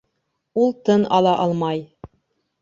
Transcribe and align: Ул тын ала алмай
Ул 0.61 0.73
тын 0.89 1.05
ала 1.19 1.35
алмай 1.45 1.85